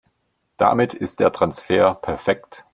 Damit 0.57 0.95
ist 0.95 1.19
der 1.19 1.31
Transfer 1.31 1.93
perfekt. 1.93 2.65